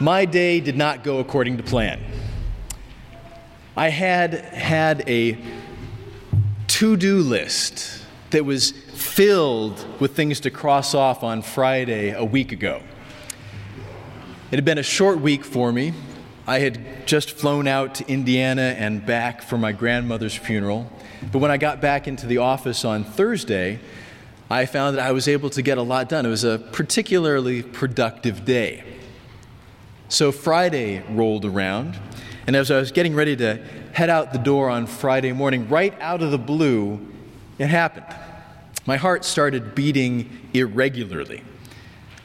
my 0.00 0.24
day 0.24 0.60
did 0.60 0.76
not 0.76 1.02
go 1.02 1.18
according 1.18 1.56
to 1.56 1.62
plan. 1.62 2.00
I 3.76 3.88
had 3.88 4.34
had 4.34 5.08
a 5.08 5.38
to 6.68 6.96
do 6.96 7.18
list 7.18 8.02
that 8.30 8.44
was 8.44 8.70
filled 8.70 9.84
with 10.00 10.14
things 10.16 10.40
to 10.40 10.50
cross 10.50 10.94
off 10.94 11.22
on 11.22 11.42
Friday 11.42 12.10
a 12.10 12.24
week 12.24 12.52
ago. 12.52 12.82
It 14.50 14.56
had 14.56 14.64
been 14.64 14.78
a 14.78 14.82
short 14.82 15.20
week 15.20 15.44
for 15.44 15.72
me. 15.72 15.92
I 16.46 16.60
had 16.60 17.06
just 17.06 17.32
flown 17.32 17.66
out 17.66 17.96
to 17.96 18.08
Indiana 18.08 18.74
and 18.78 19.04
back 19.04 19.42
for 19.42 19.58
my 19.58 19.72
grandmother's 19.72 20.34
funeral. 20.34 20.90
But 21.32 21.38
when 21.38 21.50
I 21.50 21.56
got 21.56 21.80
back 21.80 22.06
into 22.06 22.26
the 22.26 22.38
office 22.38 22.84
on 22.84 23.04
Thursday, 23.04 23.80
I 24.48 24.66
found 24.66 24.96
that 24.96 25.06
I 25.06 25.12
was 25.12 25.26
able 25.28 25.50
to 25.50 25.62
get 25.62 25.78
a 25.78 25.82
lot 25.82 26.08
done. 26.08 26.24
It 26.24 26.28
was 26.28 26.44
a 26.44 26.58
particularly 26.58 27.62
productive 27.62 28.44
day. 28.44 28.95
So 30.08 30.30
Friday 30.30 31.02
rolled 31.10 31.44
around, 31.44 31.98
and 32.46 32.54
as 32.54 32.70
I 32.70 32.78
was 32.78 32.92
getting 32.92 33.16
ready 33.16 33.34
to 33.36 33.56
head 33.92 34.08
out 34.08 34.32
the 34.32 34.38
door 34.38 34.70
on 34.70 34.86
Friday 34.86 35.32
morning, 35.32 35.68
right 35.68 35.94
out 36.00 36.22
of 36.22 36.30
the 36.30 36.38
blue, 36.38 37.00
it 37.58 37.66
happened. 37.66 38.06
My 38.86 38.96
heart 38.96 39.24
started 39.24 39.74
beating 39.74 40.48
irregularly. 40.54 41.42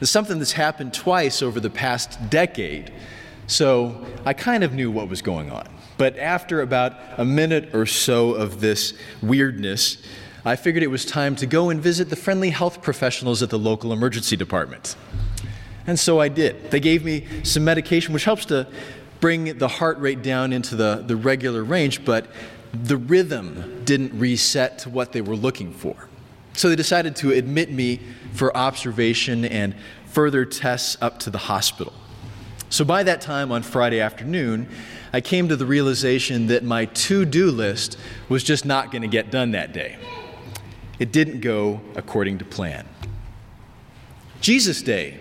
It's 0.00 0.12
something 0.12 0.38
that's 0.38 0.52
happened 0.52 0.94
twice 0.94 1.42
over 1.42 1.58
the 1.58 1.70
past 1.70 2.30
decade, 2.30 2.92
so 3.48 4.06
I 4.24 4.32
kind 4.32 4.62
of 4.62 4.72
knew 4.74 4.90
what 4.90 5.08
was 5.08 5.20
going 5.20 5.50
on. 5.50 5.66
But 5.98 6.16
after 6.18 6.60
about 6.62 6.94
a 7.18 7.24
minute 7.24 7.74
or 7.74 7.86
so 7.86 8.34
of 8.34 8.60
this 8.60 8.94
weirdness, 9.22 9.98
I 10.44 10.54
figured 10.54 10.84
it 10.84 10.88
was 10.88 11.04
time 11.04 11.34
to 11.36 11.46
go 11.46 11.70
and 11.70 11.80
visit 11.80 12.10
the 12.10 12.16
friendly 12.16 12.50
health 12.50 12.80
professionals 12.80 13.42
at 13.42 13.50
the 13.50 13.58
local 13.58 13.92
emergency 13.92 14.36
department. 14.36 14.96
And 15.86 15.98
so 15.98 16.20
I 16.20 16.28
did. 16.28 16.70
They 16.70 16.80
gave 16.80 17.04
me 17.04 17.26
some 17.42 17.64
medication, 17.64 18.14
which 18.14 18.24
helps 18.24 18.44
to 18.46 18.66
bring 19.20 19.58
the 19.58 19.68
heart 19.68 19.98
rate 19.98 20.22
down 20.22 20.52
into 20.52 20.76
the, 20.76 21.04
the 21.06 21.16
regular 21.16 21.62
range, 21.64 22.04
but 22.04 22.26
the 22.72 22.96
rhythm 22.96 23.82
didn't 23.84 24.18
reset 24.18 24.78
to 24.80 24.90
what 24.90 25.12
they 25.12 25.20
were 25.20 25.36
looking 25.36 25.72
for. 25.72 26.08
So 26.54 26.68
they 26.68 26.76
decided 26.76 27.16
to 27.16 27.32
admit 27.32 27.70
me 27.70 28.00
for 28.32 28.56
observation 28.56 29.44
and 29.44 29.74
further 30.06 30.44
tests 30.44 30.96
up 31.00 31.18
to 31.20 31.30
the 31.30 31.38
hospital. 31.38 31.92
So 32.68 32.84
by 32.84 33.02
that 33.02 33.20
time 33.20 33.52
on 33.52 33.62
Friday 33.62 34.00
afternoon, 34.00 34.68
I 35.12 35.20
came 35.20 35.48
to 35.48 35.56
the 35.56 35.66
realization 35.66 36.46
that 36.46 36.64
my 36.64 36.86
to 36.86 37.24
do 37.24 37.50
list 37.50 37.98
was 38.28 38.42
just 38.42 38.64
not 38.64 38.90
going 38.90 39.02
to 39.02 39.08
get 39.08 39.30
done 39.30 39.50
that 39.52 39.72
day. 39.72 39.98
It 40.98 41.12
didn't 41.12 41.40
go 41.40 41.80
according 41.96 42.38
to 42.38 42.44
plan. 42.44 42.88
Jesus' 44.40 44.82
day 44.82 45.20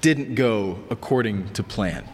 didn't 0.00 0.34
go 0.34 0.78
according 0.90 1.52
to 1.52 1.62
plan. 1.62 2.04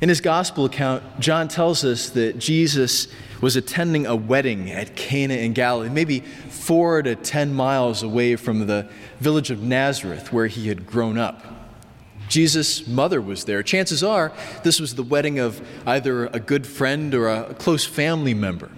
In 0.00 0.08
his 0.08 0.20
gospel 0.20 0.64
account, 0.64 1.02
John 1.20 1.48
tells 1.48 1.84
us 1.84 2.10
that 2.10 2.38
Jesus 2.38 3.08
was 3.42 3.56
attending 3.56 4.06
a 4.06 4.16
wedding 4.16 4.70
at 4.70 4.96
Cana 4.96 5.34
in 5.34 5.52
Galilee, 5.52 5.90
maybe 5.90 6.20
four 6.20 7.02
to 7.02 7.14
ten 7.14 7.52
miles 7.52 8.02
away 8.02 8.36
from 8.36 8.66
the 8.66 8.88
village 9.18 9.50
of 9.50 9.62
Nazareth 9.62 10.32
where 10.32 10.46
he 10.46 10.68
had 10.68 10.86
grown 10.86 11.18
up. 11.18 11.44
Jesus' 12.28 12.86
mother 12.86 13.20
was 13.20 13.44
there. 13.44 13.62
Chances 13.62 14.02
are 14.02 14.32
this 14.62 14.80
was 14.80 14.94
the 14.94 15.02
wedding 15.02 15.38
of 15.38 15.60
either 15.84 16.26
a 16.26 16.38
good 16.38 16.66
friend 16.66 17.14
or 17.14 17.28
a 17.28 17.54
close 17.54 17.84
family 17.84 18.34
member. 18.34 18.70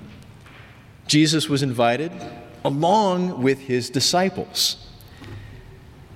Jesus 1.07 1.49
was 1.49 1.63
invited 1.63 2.13
along 2.65 3.43
with 3.43 3.61
his 3.61 3.91
disciples. 3.91 4.89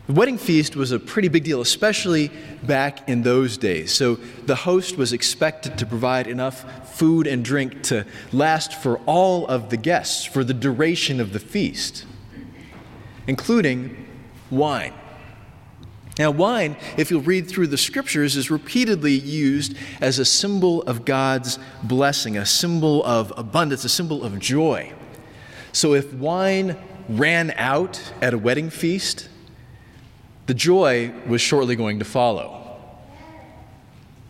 The 0.07 0.13
wedding 0.13 0.39
feast 0.39 0.77
was 0.77 0.93
a 0.93 1.01
pretty 1.01 1.27
big 1.27 1.43
deal, 1.43 1.61
especially 1.61 2.31
back 2.63 3.09
in 3.09 3.23
those 3.23 3.59
days. 3.59 3.93
So 3.93 4.15
the 4.45 4.55
host 4.55 4.97
was 4.97 5.13
expected 5.13 5.79
to 5.79 5.87
provide 5.87 6.29
enough 6.29 6.97
food 6.97 7.27
and 7.27 7.45
drink 7.45 7.83
to 7.85 8.07
last 8.33 8.73
for 8.75 8.99
all 9.07 9.49
of 9.49 9.71
the 9.71 9.77
guests 9.77 10.25
for 10.25 10.45
the 10.45 10.55
duration 10.55 11.21
of 11.21 11.33
the 11.33 11.41
feast, 11.41 12.07
including 13.27 14.07
wine. 14.49 14.95
Now, 16.21 16.31
wine, 16.31 16.77
if 16.97 17.11
you'll 17.11 17.21
read 17.21 17.49
through 17.49 17.67
the 17.67 17.77
scriptures, 17.77 18.37
is 18.37 18.49
repeatedly 18.49 19.13
used 19.13 19.77
as 20.01 20.21
a 20.21 20.25
symbol 20.25 20.83
of 20.83 21.05
God's 21.05 21.59
blessing, 21.83 22.39
a 22.39 22.47
symbol 22.47 23.05
of 23.05 23.33
abundance, 23.37 23.85
a 23.85 23.89
symbol 23.89 24.23
of 24.23 24.39
joy. 24.39 24.93
So 25.73 25.95
if 25.95 26.15
wine 26.15 26.77
ran 27.09 27.53
out 27.57 28.13
at 28.23 28.33
a 28.33 28.39
wedding 28.39 28.71
feast, 28.71 29.29
the 30.47 30.55
joy 30.55 31.13
was 31.27 31.41
shortly 31.41 31.77
going 31.77 31.99
to 31.99 32.05
follow. 32.05 32.79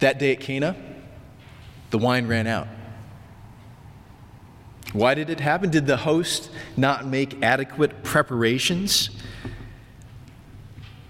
That 0.01 0.19
day 0.19 0.33
at 0.33 0.41
Cana, 0.41 0.77
the 1.91 1.99
wine 1.99 2.27
ran 2.27 2.47
out. 2.47 2.69
Why 4.93 5.15
did 5.15 5.31
it 5.31 5.41
happen? 5.41 5.71
Did 5.71 5.87
the 5.87 5.97
host 5.97 6.51
not 6.77 7.07
make 7.07 7.43
adequate 7.43 8.03
preparations? 8.03 9.11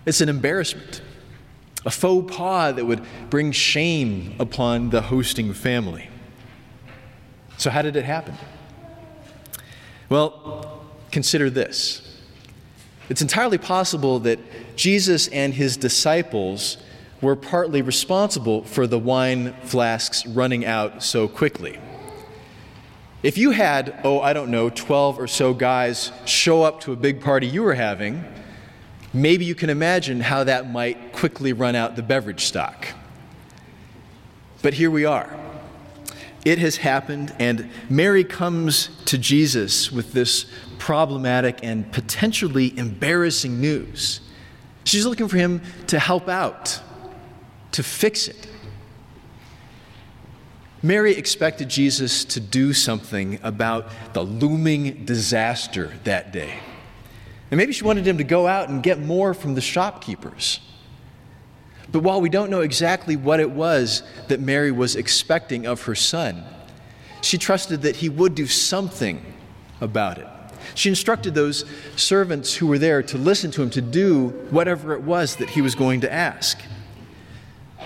It's 0.06 0.20
an 0.20 0.28
embarrassment, 0.28 1.02
a 1.84 1.90
faux 1.90 2.34
pas 2.34 2.74
that 2.74 2.84
would 2.84 3.04
bring 3.30 3.52
shame 3.52 4.34
upon 4.38 4.90
the 4.90 5.02
hosting 5.02 5.52
family. 5.52 6.08
So, 7.58 7.70
how 7.70 7.82
did 7.82 7.96
it 7.96 8.04
happen? 8.04 8.34
Well, 10.08 10.84
consider 11.10 11.50
this. 11.50 12.05
It's 13.08 13.22
entirely 13.22 13.58
possible 13.58 14.18
that 14.20 14.38
Jesus 14.76 15.28
and 15.28 15.54
his 15.54 15.76
disciples 15.76 16.78
were 17.20 17.36
partly 17.36 17.82
responsible 17.82 18.64
for 18.64 18.86
the 18.86 18.98
wine 18.98 19.54
flasks 19.62 20.26
running 20.26 20.64
out 20.64 21.02
so 21.02 21.28
quickly. 21.28 21.78
If 23.22 23.38
you 23.38 23.50
had, 23.50 23.98
oh, 24.04 24.20
I 24.20 24.32
don't 24.32 24.50
know, 24.50 24.70
12 24.70 25.18
or 25.18 25.26
so 25.26 25.54
guys 25.54 26.12
show 26.26 26.62
up 26.62 26.80
to 26.82 26.92
a 26.92 26.96
big 26.96 27.20
party 27.20 27.46
you 27.46 27.62
were 27.62 27.74
having, 27.74 28.24
maybe 29.12 29.44
you 29.44 29.54
can 29.54 29.70
imagine 29.70 30.20
how 30.20 30.44
that 30.44 30.70
might 30.70 31.12
quickly 31.12 31.52
run 31.52 31.74
out 31.74 31.96
the 31.96 32.02
beverage 32.02 32.44
stock. 32.44 32.88
But 34.62 34.74
here 34.74 34.90
we 34.90 35.04
are. 35.04 35.34
It 36.44 36.58
has 36.58 36.76
happened, 36.76 37.34
and 37.40 37.68
Mary 37.88 38.22
comes 38.22 38.90
to 39.06 39.18
Jesus 39.18 39.90
with 39.90 40.12
this 40.12 40.46
problematic 40.78 41.60
and 41.62 41.90
potentially 41.92 42.76
embarrassing 42.78 43.60
news. 43.60 44.20
She's 44.84 45.04
looking 45.04 45.28
for 45.28 45.36
him 45.36 45.62
to 45.88 45.98
help 45.98 46.28
out, 46.28 46.80
to 47.72 47.82
fix 47.82 48.28
it. 48.28 48.46
Mary 50.82 51.16
expected 51.16 51.68
Jesus 51.68 52.24
to 52.26 52.40
do 52.40 52.72
something 52.72 53.40
about 53.42 53.90
the 54.12 54.22
looming 54.22 55.04
disaster 55.04 55.92
that 56.04 56.32
day. 56.32 56.58
And 57.50 57.58
maybe 57.58 57.72
she 57.72 57.84
wanted 57.84 58.06
him 58.06 58.18
to 58.18 58.24
go 58.24 58.46
out 58.46 58.68
and 58.68 58.82
get 58.82 59.00
more 59.00 59.34
from 59.34 59.54
the 59.54 59.60
shopkeepers. 59.60 60.60
But 61.90 62.00
while 62.00 62.20
we 62.20 62.28
don't 62.28 62.50
know 62.50 62.60
exactly 62.60 63.16
what 63.16 63.40
it 63.40 63.50
was 63.50 64.02
that 64.28 64.40
Mary 64.40 64.70
was 64.70 64.96
expecting 64.96 65.66
of 65.66 65.82
her 65.82 65.94
son, 65.94 66.44
she 67.22 67.38
trusted 67.38 67.82
that 67.82 67.96
he 67.96 68.08
would 68.08 68.34
do 68.34 68.46
something 68.46 69.34
about 69.80 70.18
it. 70.18 70.26
She 70.74 70.88
instructed 70.88 71.34
those 71.34 71.64
servants 71.96 72.54
who 72.54 72.66
were 72.66 72.78
there 72.78 73.02
to 73.02 73.18
listen 73.18 73.50
to 73.52 73.62
him, 73.62 73.70
to 73.70 73.80
do 73.80 74.28
whatever 74.50 74.92
it 74.94 75.02
was 75.02 75.36
that 75.36 75.50
he 75.50 75.62
was 75.62 75.74
going 75.74 76.00
to 76.02 76.12
ask. 76.12 76.60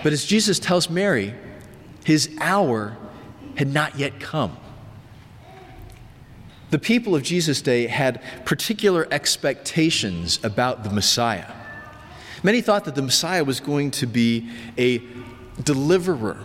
But 0.03 0.13
as 0.13 0.25
Jesus 0.25 0.59
tells 0.59 0.89
Mary, 0.89 1.33
his 2.03 2.35
hour 2.39 2.97
had 3.55 3.71
not 3.71 3.97
yet 3.97 4.19
come. 4.19 4.57
The 6.71 6.79
people 6.79 7.15
of 7.15 7.23
Jesus' 7.23 7.61
day 7.61 7.87
had 7.87 8.21
particular 8.45 9.07
expectations 9.11 10.39
about 10.43 10.83
the 10.83 10.89
Messiah. 10.89 11.51
Many 12.43 12.61
thought 12.61 12.85
that 12.85 12.95
the 12.95 13.01
Messiah 13.01 13.43
was 13.43 13.59
going 13.59 13.91
to 13.91 14.07
be 14.07 14.49
a 14.77 15.03
deliverer 15.63 16.37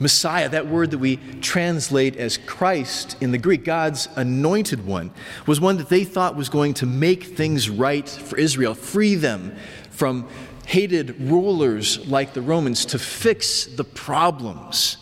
Messiah, 0.00 0.48
that 0.48 0.68
word 0.68 0.92
that 0.92 0.98
we 0.98 1.16
translate 1.40 2.16
as 2.16 2.38
Christ 2.38 3.16
in 3.20 3.32
the 3.32 3.38
Greek, 3.38 3.64
God's 3.64 4.08
anointed 4.14 4.86
one, 4.86 5.10
was 5.46 5.60
one 5.60 5.76
that 5.78 5.88
they 5.88 6.04
thought 6.04 6.36
was 6.36 6.48
going 6.48 6.74
to 6.74 6.86
make 6.86 7.24
things 7.24 7.68
right 7.68 8.08
for 8.08 8.38
Israel, 8.38 8.74
free 8.74 9.16
them 9.16 9.56
from 9.90 10.28
hated 10.66 11.20
rulers 11.20 12.06
like 12.06 12.32
the 12.32 12.42
Romans, 12.42 12.84
to 12.86 12.98
fix 12.98 13.64
the 13.64 13.84
problems. 13.84 14.98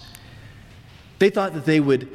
They 1.19 1.28
thought 1.28 1.52
that 1.54 1.66
they 1.66 1.81
would, 1.81 2.08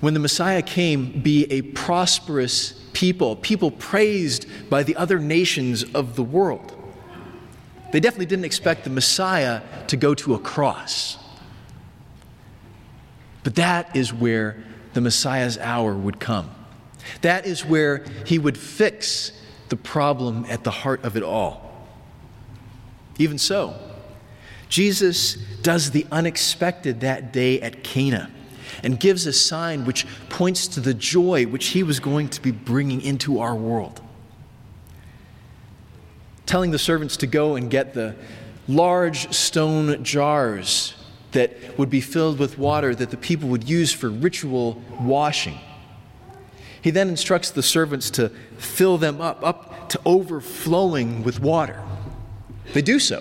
when 0.00 0.12
the 0.12 0.20
Messiah 0.20 0.60
came, 0.60 1.22
be 1.22 1.50
a 1.50 1.62
prosperous 1.62 2.72
people, 2.92 3.36
people 3.36 3.70
praised 3.70 4.46
by 4.68 4.82
the 4.82 4.96
other 4.96 5.18
nations 5.18 5.84
of 5.94 6.16
the 6.16 6.24
world. 6.24 6.76
They 7.92 8.00
definitely 8.00 8.26
didn't 8.26 8.44
expect 8.44 8.84
the 8.84 8.90
Messiah 8.90 9.62
to 9.86 9.96
go 9.96 10.14
to 10.14 10.34
a 10.34 10.38
cross. 10.38 11.16
But 13.42 13.54
that 13.56 13.96
is 13.96 14.12
where 14.12 14.62
the 14.92 15.00
Messiah's 15.00 15.58
hour 15.58 15.94
would 15.94 16.20
come. 16.20 16.50
That 17.22 17.46
is 17.46 17.64
where 17.64 18.04
he 18.26 18.38
would 18.38 18.58
fix 18.58 19.32
the 19.68 19.76
problem 19.76 20.44
at 20.48 20.64
the 20.64 20.70
heart 20.70 21.04
of 21.04 21.16
it 21.16 21.22
all. 21.22 21.86
Even 23.18 23.38
so, 23.38 23.74
Jesus 24.68 25.34
does 25.62 25.90
the 25.90 26.06
unexpected 26.10 27.00
that 27.00 27.32
day 27.32 27.60
at 27.60 27.82
Cana 27.82 28.30
and 28.82 28.98
gives 28.98 29.26
a 29.26 29.32
sign 29.32 29.84
which 29.84 30.06
points 30.28 30.68
to 30.68 30.80
the 30.80 30.94
joy 30.94 31.44
which 31.44 31.68
he 31.68 31.82
was 31.82 32.00
going 32.00 32.28
to 32.28 32.40
be 32.40 32.50
bringing 32.50 33.00
into 33.02 33.40
our 33.40 33.54
world. 33.54 34.00
Telling 36.46 36.70
the 36.70 36.78
servants 36.78 37.16
to 37.18 37.26
go 37.26 37.56
and 37.56 37.70
get 37.70 37.94
the 37.94 38.16
large 38.68 39.32
stone 39.34 40.02
jars 40.04 40.94
that 41.32 41.78
would 41.78 41.90
be 41.90 42.00
filled 42.00 42.38
with 42.38 42.58
water 42.58 42.94
that 42.94 43.10
the 43.10 43.16
people 43.16 43.48
would 43.48 43.68
use 43.68 43.92
for 43.92 44.08
ritual 44.08 44.82
washing. 45.00 45.58
He 46.82 46.90
then 46.90 47.08
instructs 47.08 47.50
the 47.50 47.62
servants 47.62 48.10
to 48.10 48.30
fill 48.56 48.98
them 48.98 49.20
up, 49.20 49.44
up 49.44 49.88
to 49.90 50.00
overflowing 50.04 51.22
with 51.22 51.40
water. 51.40 51.82
They 52.72 52.82
do 52.82 52.98
so. 52.98 53.20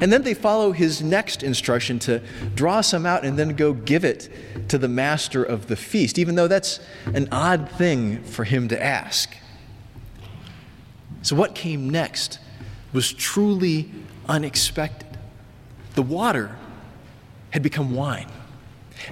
And 0.00 0.12
then 0.12 0.22
they 0.22 0.34
follow 0.34 0.72
his 0.72 1.02
next 1.02 1.42
instruction 1.42 1.98
to 2.00 2.20
draw 2.54 2.80
some 2.80 3.06
out 3.06 3.24
and 3.24 3.38
then 3.38 3.54
go 3.54 3.72
give 3.72 4.04
it 4.04 4.28
to 4.68 4.78
the 4.78 4.88
master 4.88 5.44
of 5.44 5.68
the 5.68 5.76
feast, 5.76 6.18
even 6.18 6.34
though 6.34 6.48
that's 6.48 6.80
an 7.06 7.28
odd 7.30 7.70
thing 7.70 8.22
for 8.24 8.44
him 8.44 8.68
to 8.68 8.82
ask. 8.82 9.36
So, 11.22 11.36
what 11.36 11.54
came 11.54 11.88
next 11.88 12.40
was 12.92 13.12
truly 13.12 13.90
unexpected. 14.28 15.18
The 15.94 16.02
water 16.02 16.56
had 17.52 17.62
become 17.62 17.94
wine. 17.94 18.28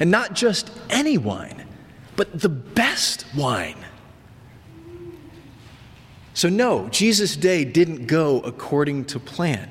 And 0.00 0.10
not 0.10 0.34
just 0.34 0.70
any 0.90 1.16
wine, 1.16 1.64
but 2.16 2.40
the 2.40 2.48
best 2.48 3.24
wine. 3.36 3.76
So, 6.34 6.48
no, 6.48 6.88
Jesus' 6.88 7.36
day 7.36 7.64
didn't 7.64 8.06
go 8.06 8.40
according 8.40 9.04
to 9.06 9.20
plan, 9.20 9.68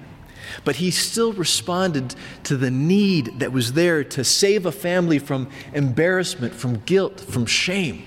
but 0.65 0.77
he 0.77 0.91
still 0.91 1.33
responded 1.33 2.15
to 2.43 2.57
the 2.57 2.71
need 2.71 3.39
that 3.39 3.51
was 3.51 3.73
there 3.73 4.03
to 4.03 4.23
save 4.23 4.65
a 4.65 4.71
family 4.71 5.19
from 5.19 5.49
embarrassment, 5.73 6.53
from 6.53 6.77
guilt, 6.85 7.19
from 7.19 7.45
shame. 7.45 8.05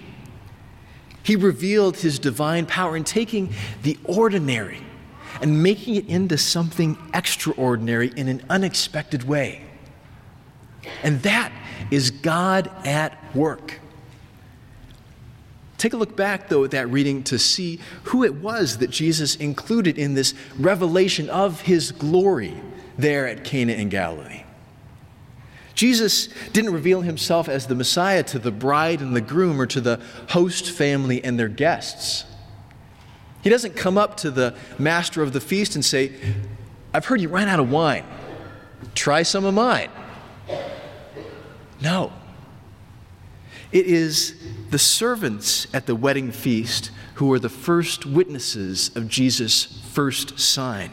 He 1.22 1.36
revealed 1.36 1.98
his 1.98 2.18
divine 2.18 2.66
power 2.66 2.96
in 2.96 3.04
taking 3.04 3.52
the 3.82 3.98
ordinary 4.04 4.80
and 5.40 5.62
making 5.62 5.94
it 5.96 6.08
into 6.08 6.36
something 6.36 6.98
extraordinary 7.14 8.12
in 8.16 8.28
an 8.28 8.44
unexpected 8.50 9.24
way. 9.24 9.64
And 11.02 11.22
that 11.22 11.52
is 11.90 12.10
God 12.10 12.70
at 12.86 13.18
work. 13.34 13.80
Take 15.78 15.94
a 15.94 15.96
look 15.96 16.16
back, 16.16 16.48
though, 16.48 16.62
at 16.64 16.70
that 16.70 16.88
reading 16.90 17.24
to 17.24 17.38
see 17.38 17.80
who 18.04 18.22
it 18.22 18.34
was 18.34 18.78
that 18.78 18.90
Jesus 18.90 19.34
included 19.34 19.98
in 19.98 20.14
this 20.14 20.32
revelation 20.56 21.28
of 21.28 21.62
his 21.62 21.90
glory 21.90 22.54
there 22.96 23.26
at 23.26 23.42
Cana 23.42 23.72
in 23.72 23.88
Galilee. 23.88 24.44
Jesus 25.74 26.28
didn't 26.52 26.72
reveal 26.72 27.00
himself 27.00 27.48
as 27.48 27.66
the 27.66 27.74
Messiah 27.74 28.22
to 28.24 28.38
the 28.38 28.52
bride 28.52 29.00
and 29.00 29.16
the 29.16 29.20
groom 29.20 29.60
or 29.60 29.66
to 29.66 29.80
the 29.80 30.00
host 30.28 30.70
family 30.70 31.24
and 31.24 31.38
their 31.38 31.48
guests. 31.48 32.26
He 33.42 33.50
doesn't 33.50 33.74
come 33.74 33.98
up 33.98 34.16
to 34.18 34.30
the 34.30 34.54
master 34.78 35.22
of 35.22 35.32
the 35.32 35.40
feast 35.40 35.74
and 35.74 35.84
say, 35.84 36.12
I've 36.94 37.06
heard 37.06 37.20
you 37.20 37.28
ran 37.28 37.48
out 37.48 37.58
of 37.58 37.70
wine. 37.70 38.04
Try 38.94 39.24
some 39.24 39.44
of 39.44 39.54
mine. 39.54 39.90
No. 41.82 42.12
It 43.72 43.86
is 43.86 44.34
the 44.70 44.78
servants 44.78 45.66
at 45.74 45.86
the 45.86 45.96
wedding 45.96 46.30
feast 46.30 46.90
who 47.14 47.32
are 47.32 47.38
the 47.38 47.48
first 47.48 48.06
witnesses 48.06 48.94
of 48.94 49.08
Jesus' 49.08 49.64
first 49.92 50.38
sign. 50.38 50.90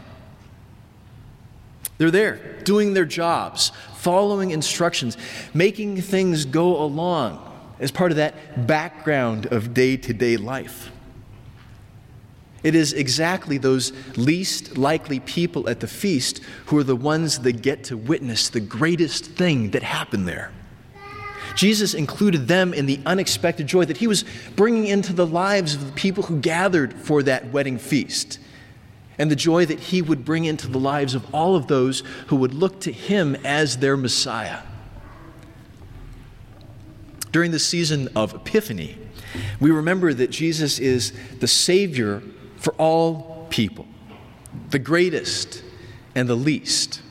They're 1.97 2.11
there 2.11 2.59
doing 2.63 2.93
their 2.93 3.05
jobs, 3.05 3.71
following 3.95 4.51
instructions, 4.51 5.17
making 5.53 6.01
things 6.01 6.45
go 6.45 6.81
along 6.81 7.45
as 7.79 7.91
part 7.91 8.11
of 8.11 8.17
that 8.17 8.65
background 8.65 9.45
of 9.47 9.73
day 9.73 9.97
to 9.97 10.13
day 10.13 10.37
life. 10.37 10.91
It 12.63 12.75
is 12.75 12.93
exactly 12.93 13.57
those 13.57 13.93
least 14.17 14.77
likely 14.77 15.19
people 15.19 15.69
at 15.69 15.79
the 15.79 15.87
feast 15.87 16.41
who 16.67 16.77
are 16.77 16.83
the 16.83 16.95
ones 16.95 17.39
that 17.39 17.61
get 17.61 17.85
to 17.85 17.97
witness 17.97 18.49
the 18.49 18.59
greatest 18.59 19.25
thing 19.25 19.71
that 19.71 19.83
happened 19.83 20.27
there. 20.27 20.51
Jesus 21.55 21.93
included 21.93 22.47
them 22.47 22.73
in 22.73 22.85
the 22.85 22.99
unexpected 23.05 23.67
joy 23.67 23.85
that 23.85 23.97
he 23.97 24.07
was 24.07 24.25
bringing 24.55 24.87
into 24.87 25.13
the 25.13 25.25
lives 25.25 25.75
of 25.75 25.85
the 25.85 25.91
people 25.93 26.23
who 26.23 26.39
gathered 26.39 26.93
for 26.93 27.23
that 27.23 27.51
wedding 27.51 27.77
feast, 27.77 28.39
and 29.17 29.29
the 29.29 29.35
joy 29.35 29.65
that 29.65 29.79
he 29.79 30.01
would 30.01 30.23
bring 30.23 30.45
into 30.45 30.67
the 30.67 30.79
lives 30.79 31.15
of 31.15 31.33
all 31.33 31.55
of 31.55 31.67
those 31.67 32.03
who 32.27 32.37
would 32.37 32.53
look 32.53 32.79
to 32.81 32.91
him 32.91 33.35
as 33.43 33.77
their 33.77 33.97
Messiah. 33.97 34.61
During 37.31 37.51
the 37.51 37.59
season 37.59 38.09
of 38.15 38.33
Epiphany, 38.33 38.97
we 39.59 39.71
remember 39.71 40.13
that 40.13 40.31
Jesus 40.31 40.79
is 40.79 41.13
the 41.39 41.47
Savior 41.47 42.23
for 42.57 42.73
all 42.75 43.47
people, 43.49 43.85
the 44.69 44.79
greatest 44.79 45.63
and 46.15 46.27
the 46.27 46.35
least. 46.35 47.01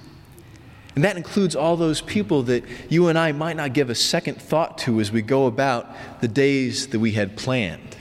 And 0.99 1.05
that 1.05 1.17
includes 1.17 1.55
all 1.55 1.77
those 1.77 2.00
people 2.00 2.43
that 2.43 2.65
you 2.89 3.06
and 3.06 3.17
I 3.17 3.31
might 3.31 3.55
not 3.55 3.73
give 3.73 3.89
a 3.89 3.95
second 3.95 4.43
thought 4.43 4.79
to 4.79 4.99
as 4.99 5.12
we 5.12 5.23
go 5.23 5.47
about 5.47 5.95
the 6.21 6.27
days 6.27 6.89
that 6.89 6.99
we 6.99 7.12
had 7.12 7.37
planned. 7.37 7.97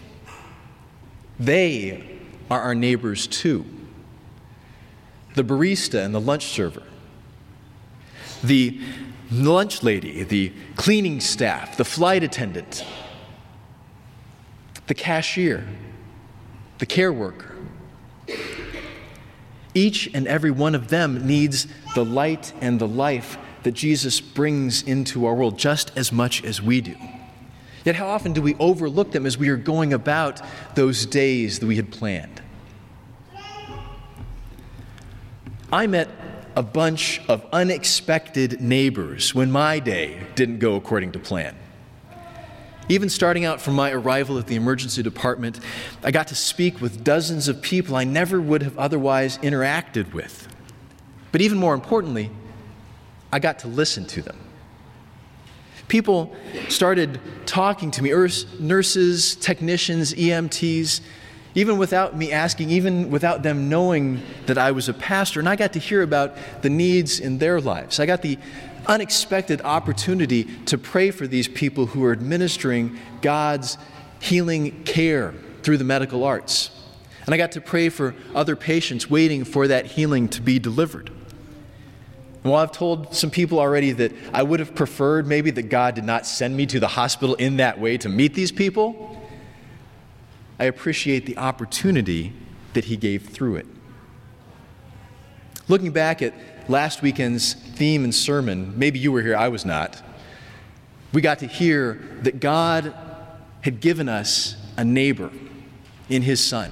They 1.40 2.18
are 2.50 2.60
our 2.60 2.74
neighbors 2.74 3.28
too. 3.28 3.66
The 5.36 5.44
barista 5.44 6.04
and 6.04 6.16
the 6.16 6.20
lunch 6.20 6.48
server, 6.48 6.82
the 8.44 8.82
lunch 9.30 9.84
lady, 9.84 10.24
the 10.24 10.52
cleaning 10.76 11.20
staff, 11.20 11.78
the 11.78 11.86
flight 11.86 12.24
attendant, 12.24 12.84
the 14.88 14.96
cashier, 14.96 15.68
the 16.80 16.88
care 16.88 17.14
worker. 17.14 17.56
Each 19.78 20.10
and 20.12 20.28
every 20.28 20.50
one 20.50 20.74
of 20.74 20.88
them 20.88 21.28
needs 21.28 21.68
the 21.94 22.04
light 22.04 22.52
and 22.62 22.80
the 22.80 22.88
life 22.88 23.38
that 23.62 23.74
Jesus 23.74 24.20
brings 24.20 24.82
into 24.82 25.28
our 25.28 25.36
world 25.36 25.60
just 25.60 25.96
as 25.96 26.12
much 26.12 26.44
as 26.44 26.60
we 26.60 26.82
do. 26.82 26.96
Yet, 27.86 27.94
how 27.94 28.08
often 28.08 28.34
do 28.34 28.42
we 28.42 28.56
overlook 28.56 29.12
them 29.12 29.28
as 29.28 29.38
we 29.38 29.50
are 29.50 29.56
going 29.56 29.94
about 29.94 30.42
those 30.74 31.06
days 31.06 31.60
that 31.60 31.68
we 31.68 31.76
had 31.76 31.92
planned? 31.92 32.42
I 35.72 35.86
met 35.86 36.10
a 36.56 36.64
bunch 36.64 37.22
of 37.28 37.46
unexpected 37.54 38.60
neighbors 38.60 39.36
when 39.36 39.52
my 39.52 39.78
day 39.78 40.26
didn't 40.34 40.58
go 40.58 40.74
according 40.76 41.12
to 41.12 41.20
plan. 41.20 41.56
Even 42.90 43.10
starting 43.10 43.44
out 43.44 43.60
from 43.60 43.76
my 43.76 43.92
arrival 43.92 44.38
at 44.38 44.48
the 44.48 44.56
emergency 44.56 45.04
department, 45.04 45.60
I 46.04 46.12
got 46.12 46.30
to 46.30 46.36
speak 46.36 46.80
with 46.80 47.04
dozens 47.04 47.48
of 47.48 47.62
people 47.62 47.96
I 47.96 48.06
never 48.06 48.40
would 48.40 48.64
have 48.64 48.78
otherwise 48.78 49.38
interacted 49.40 50.14
with. 50.14 50.48
But 51.32 51.42
even 51.42 51.58
more 51.58 51.74
importantly, 51.74 52.32
I 53.32 53.40
got 53.40 53.60
to 53.60 53.68
listen 53.68 54.06
to 54.08 54.22
them. 54.22 54.38
People 55.90 56.36
started 56.70 57.20
talking 57.46 57.92
to 57.92 58.04
me 58.04 58.12
nurses, 58.60 59.36
technicians, 59.36 60.14
EMTs, 60.14 61.02
even 61.56 61.78
without 61.78 62.16
me 62.16 62.32
asking, 62.32 62.70
even 62.70 63.10
without 63.10 63.42
them 63.42 63.68
knowing 63.68 64.22
that 64.46 64.58
I 64.58 64.72
was 64.72 64.90
a 64.90 64.94
pastor. 64.94 65.40
And 65.40 65.50
I 65.50 65.56
got 65.56 65.74
to 65.74 65.80
hear 65.80 66.04
about 66.04 66.36
the 66.62 66.70
needs 66.70 67.20
in 67.20 67.38
their 67.38 67.60
lives. 67.60 68.00
I 68.00 68.06
got 68.06 68.22
the 68.22 68.38
unexpected 68.88 69.62
opportunity 69.62 70.46
to 70.66 70.78
pray 70.78 71.12
for 71.12 71.28
these 71.28 71.48
people 71.48 71.88
who 71.88 72.04
are 72.04 72.12
administering 72.12 72.98
God's 73.22 73.78
healing 74.20 74.84
care 74.84 75.34
through 75.64 75.78
the 75.78 75.84
medical 75.84 76.24
arts. 76.24 76.72
And 77.26 77.34
I 77.34 77.38
got 77.38 77.52
to 77.54 77.62
pray 77.62 77.90
for 77.90 78.16
other 78.34 78.56
patients 78.56 79.10
waiting 79.10 79.44
for 79.44 79.68
that 79.68 79.86
healing 79.86 80.30
to 80.30 80.42
be 80.42 80.60
delivered. 80.60 81.12
And 82.44 82.54
while 82.54 82.64
I've 82.64 82.72
told 82.72 83.14
some 83.14 83.30
people 83.30 83.60
already 83.60 83.92
that 83.92 84.14
I 84.34 84.44
would 84.44 84.62
have 84.62 84.74
preferred 84.74 85.28
maybe 85.28 85.52
that 85.52 85.64
God 85.64 85.96
did 85.96 86.06
not 86.06 86.26
send 86.26 86.56
me 86.56 86.66
to 86.68 86.80
the 86.80 86.88
hospital 86.88 87.36
in 87.36 87.58
that 87.58 87.80
way 87.80 87.98
to 87.98 88.08
meet 88.08 88.34
these 88.34 88.54
people, 88.54 89.22
I 90.58 90.66
appreciate 90.66 91.26
the 91.26 91.38
opportunity 91.38 92.32
that 92.74 92.86
He 92.86 92.96
gave 92.96 93.28
through 93.28 93.58
it. 93.58 93.66
Looking 95.70 95.92
back 95.92 96.22
at 96.22 96.34
last 96.70 97.02
weekend's 97.02 97.54
theme 97.54 98.04
and 98.04 98.16
sermon, 98.16 98.74
maybe 98.78 99.00
you 99.00 99.12
were 99.12 99.22
here, 99.22 99.36
I 99.36 99.50
was 99.50 99.66
not. 99.66 100.02
We 101.14 101.22
got 101.22 101.40
to 101.40 101.48
hear 101.48 102.02
that 102.22 102.40
God 102.40 102.94
had 103.62 103.82
given 103.82 104.08
us 104.08 104.56
a 104.78 104.86
neighbor 104.86 105.30
in 106.10 106.22
his 106.22 106.44
Son. 106.44 106.72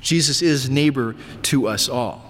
Jesus 0.00 0.42
is 0.42 0.70
neighbor 0.70 1.16
to 1.42 1.66
us 1.66 1.88
all. 1.88 2.24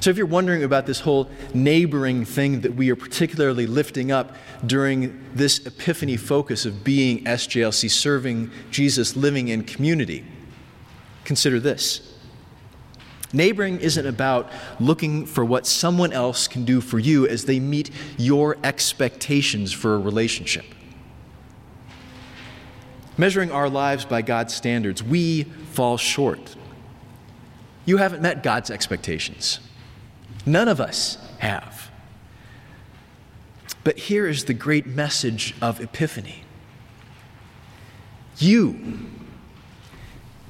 So, 0.00 0.10
if 0.10 0.18
you're 0.18 0.26
wondering 0.26 0.64
about 0.64 0.84
this 0.84 1.00
whole 1.00 1.30
neighboring 1.54 2.24
thing 2.24 2.60
that 2.62 2.74
we 2.74 2.90
are 2.90 2.96
particularly 2.96 3.66
lifting 3.66 4.12
up 4.12 4.34
during 4.66 5.24
this 5.32 5.64
Epiphany 5.64 6.16
focus 6.16 6.66
of 6.66 6.84
being 6.84 7.24
SJLC, 7.24 7.90
serving 7.90 8.50
Jesus, 8.70 9.16
living 9.16 9.48
in 9.48 9.62
community, 9.62 10.24
consider 11.24 11.58
this 11.58 12.13
Neighboring 13.34 13.80
isn't 13.80 14.06
about 14.06 14.50
looking 14.80 15.26
for 15.26 15.44
what 15.44 15.66
someone 15.66 16.12
else 16.12 16.48
can 16.48 16.64
do 16.64 16.80
for 16.80 16.98
you 16.98 17.26
as 17.26 17.44
they 17.44 17.60
meet 17.60 17.90
your 18.16 18.56
expectations 18.64 19.72
for 19.72 19.94
a 19.94 19.98
relationship. 19.98 20.64
Measuring 23.18 23.50
our 23.50 23.68
lives 23.68 24.04
by 24.04 24.22
God's 24.22 24.54
standards, 24.54 25.02
we 25.02 25.44
fall 25.72 25.96
short. 25.96 26.56
You 27.84 27.98
haven't 27.98 28.22
met 28.22 28.42
God's 28.42 28.70
expectations. 28.70 29.60
None 30.46 30.68
of 30.68 30.80
us 30.80 31.18
have. 31.38 31.90
But 33.82 33.98
here 33.98 34.26
is 34.26 34.46
the 34.46 34.54
great 34.54 34.86
message 34.86 35.54
of 35.60 35.80
Epiphany 35.80 36.44
you, 38.38 39.06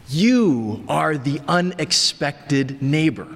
you 0.09 0.85
are 0.89 1.17
the 1.17 1.41
unexpected 1.49 2.83
neighbor. 2.83 3.29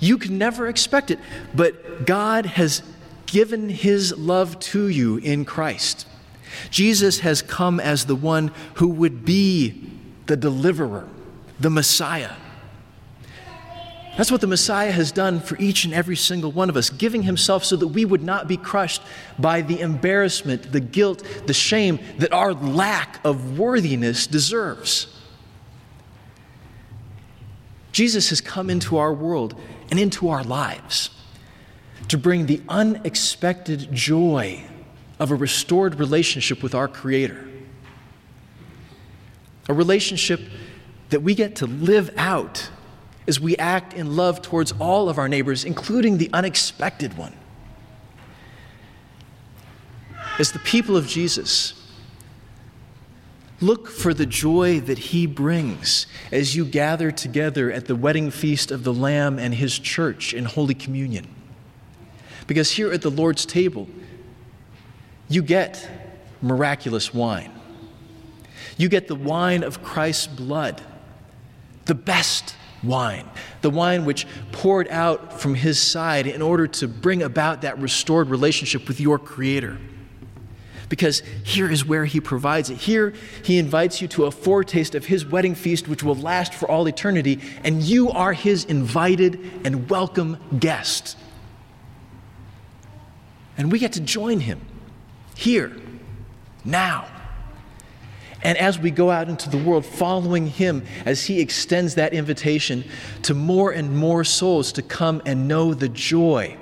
You 0.00 0.18
can 0.18 0.36
never 0.36 0.66
expect 0.66 1.10
it, 1.10 1.20
but 1.54 2.06
God 2.06 2.46
has 2.46 2.82
given 3.26 3.68
his 3.68 4.16
love 4.18 4.58
to 4.58 4.88
you 4.88 5.18
in 5.18 5.44
Christ. 5.44 6.06
Jesus 6.70 7.20
has 7.20 7.40
come 7.40 7.80
as 7.80 8.06
the 8.06 8.16
one 8.16 8.50
who 8.74 8.88
would 8.88 9.24
be 9.24 9.90
the 10.26 10.36
deliverer, 10.36 11.08
the 11.58 11.70
Messiah. 11.70 12.32
That's 14.16 14.30
what 14.30 14.42
the 14.42 14.46
Messiah 14.46 14.92
has 14.92 15.10
done 15.10 15.40
for 15.40 15.56
each 15.58 15.84
and 15.84 15.94
every 15.94 16.16
single 16.16 16.52
one 16.52 16.68
of 16.68 16.76
us, 16.76 16.90
giving 16.90 17.22
himself 17.22 17.64
so 17.64 17.76
that 17.76 17.88
we 17.88 18.04
would 18.04 18.22
not 18.22 18.46
be 18.46 18.58
crushed 18.58 19.00
by 19.38 19.62
the 19.62 19.80
embarrassment, 19.80 20.70
the 20.70 20.80
guilt, 20.80 21.22
the 21.46 21.54
shame 21.54 21.98
that 22.18 22.32
our 22.32 22.52
lack 22.52 23.24
of 23.24 23.58
worthiness 23.58 24.26
deserves. 24.26 25.06
Jesus 27.90 28.28
has 28.28 28.40
come 28.40 28.68
into 28.68 28.98
our 28.98 29.12
world 29.12 29.58
and 29.90 29.98
into 29.98 30.28
our 30.28 30.44
lives 30.44 31.10
to 32.08 32.18
bring 32.18 32.46
the 32.46 32.60
unexpected 32.68 33.92
joy 33.92 34.62
of 35.18 35.30
a 35.30 35.34
restored 35.34 35.98
relationship 35.98 36.62
with 36.62 36.74
our 36.74 36.88
Creator. 36.88 37.48
A 39.68 39.74
relationship 39.74 40.40
that 41.10 41.20
we 41.20 41.34
get 41.34 41.56
to 41.56 41.66
live 41.66 42.12
out 42.16 42.70
as 43.26 43.38
we 43.40 43.56
act 43.56 43.94
in 43.94 44.16
love 44.16 44.42
towards 44.42 44.72
all 44.72 45.08
of 45.08 45.18
our 45.18 45.28
neighbors, 45.28 45.64
including 45.64 46.18
the 46.18 46.30
unexpected 46.32 47.16
one. 47.16 47.34
As 50.38 50.52
the 50.52 50.58
people 50.60 50.96
of 50.96 51.06
Jesus, 51.06 51.74
look 53.60 53.88
for 53.88 54.12
the 54.12 54.26
joy 54.26 54.80
that 54.80 54.98
he 54.98 55.26
brings 55.26 56.06
as 56.32 56.56
you 56.56 56.64
gather 56.64 57.10
together 57.12 57.70
at 57.70 57.86
the 57.86 57.94
wedding 57.94 58.30
feast 58.30 58.70
of 58.70 58.82
the 58.82 58.92
Lamb 58.92 59.38
and 59.38 59.54
his 59.54 59.78
church 59.78 60.34
in 60.34 60.44
Holy 60.44 60.74
Communion. 60.74 61.26
Because 62.46 62.72
here 62.72 62.92
at 62.92 63.02
the 63.02 63.10
Lord's 63.10 63.46
table, 63.46 63.88
you 65.28 65.42
get 65.42 65.88
miraculous 66.40 67.14
wine. 67.14 67.52
You 68.76 68.88
get 68.88 69.06
the 69.06 69.14
wine 69.14 69.62
of 69.62 69.82
Christ's 69.82 70.26
blood, 70.26 70.82
the 71.84 71.94
best 71.94 72.56
wine, 72.82 73.28
the 73.60 73.70
wine 73.70 74.04
which 74.04 74.26
poured 74.50 74.88
out 74.88 75.40
from 75.40 75.54
his 75.54 75.80
side 75.80 76.26
in 76.26 76.42
order 76.42 76.66
to 76.66 76.88
bring 76.88 77.22
about 77.22 77.62
that 77.62 77.78
restored 77.78 78.28
relationship 78.28 78.88
with 78.88 79.00
your 79.00 79.18
Creator. 79.18 79.78
Because 80.88 81.20
here 81.42 81.70
is 81.70 81.86
where 81.86 82.04
he 82.04 82.20
provides 82.20 82.68
it. 82.68 82.76
Here, 82.76 83.14
he 83.42 83.58
invites 83.58 84.02
you 84.02 84.08
to 84.08 84.26
a 84.26 84.30
foretaste 84.30 84.94
of 84.94 85.06
his 85.06 85.24
wedding 85.24 85.54
feast, 85.54 85.88
which 85.88 86.02
will 86.02 86.16
last 86.16 86.52
for 86.52 86.70
all 86.70 86.86
eternity, 86.86 87.40
and 87.64 87.82
you 87.82 88.10
are 88.10 88.34
his 88.34 88.64
invited 88.64 89.40
and 89.64 89.88
welcome 89.88 90.36
guest. 90.58 91.16
And 93.56 93.72
we 93.72 93.78
get 93.78 93.92
to 93.94 94.00
join 94.00 94.40
him 94.40 94.60
here, 95.34 95.72
now. 96.64 97.06
And 98.42 98.58
as 98.58 98.78
we 98.78 98.90
go 98.90 99.10
out 99.10 99.28
into 99.28 99.48
the 99.48 99.58
world 99.58 99.86
following 99.86 100.48
him 100.48 100.84
as 101.06 101.26
he 101.26 101.40
extends 101.40 101.94
that 101.94 102.12
invitation 102.12 102.84
to 103.22 103.34
more 103.34 103.70
and 103.70 103.96
more 103.96 104.24
souls 104.24 104.72
to 104.72 104.82
come 104.82 105.22
and 105.24 105.46
know 105.46 105.74
the 105.74 105.88
joy 105.88 106.56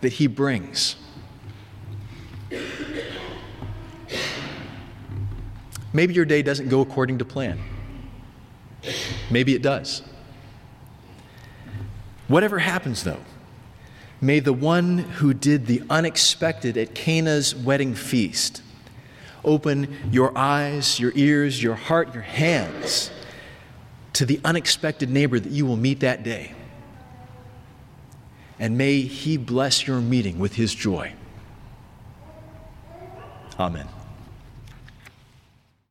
that 0.00 0.14
he 0.14 0.26
brings. 0.26 0.96
Maybe 5.92 6.14
your 6.14 6.24
day 6.24 6.42
doesn't 6.42 6.68
go 6.68 6.80
according 6.80 7.18
to 7.18 7.24
plan. 7.24 7.58
Maybe 9.30 9.54
it 9.54 9.62
does. 9.62 10.02
Whatever 12.28 12.58
happens, 12.58 13.04
though, 13.04 13.20
may 14.20 14.40
the 14.40 14.52
one 14.52 14.98
who 14.98 15.32
did 15.32 15.66
the 15.66 15.82
unexpected 15.88 16.76
at 16.76 16.94
Cana's 16.94 17.54
wedding 17.54 17.94
feast 17.94 18.62
open 19.46 19.96
your 20.10 20.36
eyes, 20.36 21.00
your 21.00 21.12
ears, 21.14 21.62
your 21.62 21.76
heart, 21.76 22.12
your 22.12 22.22
hands 22.22 23.10
to 24.12 24.26
the 24.26 24.40
unexpected 24.44 25.08
neighbor 25.08 25.38
that 25.38 25.52
you 25.52 25.64
will 25.64 25.76
meet 25.76 26.00
that 26.00 26.22
day. 26.22 26.52
And 28.58 28.76
may 28.76 29.02
he 29.02 29.36
bless 29.36 29.86
your 29.86 30.00
meeting 30.00 30.38
with 30.38 30.54
his 30.54 30.74
joy. 30.74 31.12
Amen. 33.58 33.88